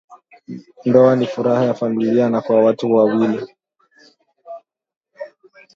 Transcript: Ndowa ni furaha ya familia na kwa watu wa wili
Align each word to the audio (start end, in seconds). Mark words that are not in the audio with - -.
Ndowa 0.87 1.13
ni 1.17 1.27
furaha 1.31 1.63
ya 1.65 1.73
familia 1.73 2.29
na 2.29 2.41
kwa 2.41 2.61
watu 2.63 2.91
wa 2.95 3.03
wili 3.03 3.55